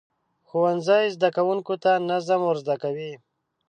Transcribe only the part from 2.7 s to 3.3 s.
کوي.